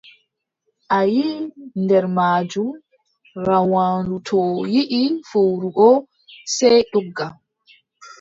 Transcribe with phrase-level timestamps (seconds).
[0.97, 1.41] A yiʼi
[1.83, 2.69] nder maajum,
[3.45, 5.97] rawaandu too yiʼi fowru boo,
[6.55, 7.25] sey dogga.